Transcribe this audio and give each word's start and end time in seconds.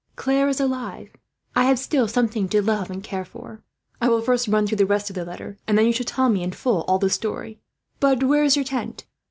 Claire 0.15 0.47
is 0.49 0.59
alive; 0.59 1.11
I 1.55 1.65
have 1.65 1.77
still 1.77 2.07
something 2.07 2.49
to 2.49 2.59
love 2.63 2.89
and 2.89 3.03
care 3.03 3.23
for. 3.23 3.61
"I 4.01 4.09
will 4.09 4.21
first 4.23 4.47
run 4.47 4.65
through 4.65 4.77
the 4.79 4.85
rest 4.87 5.11
of 5.11 5.15
the 5.15 5.23
letter; 5.23 5.59
and 5.67 5.77
then 5.77 5.85
you 5.85 5.93
shall 5.93 6.07
tell 6.07 6.27
me, 6.27 6.41
in 6.41 6.53
full, 6.53 6.81
all 6.87 6.97
the 6.97 7.07
story. 7.11 7.59
But 7.99 8.23
which 8.23 8.39
is 8.47 8.55
your 8.55 8.65
tent? 8.65 9.05